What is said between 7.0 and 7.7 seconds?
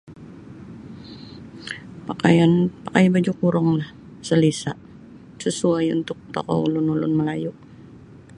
Melayu'.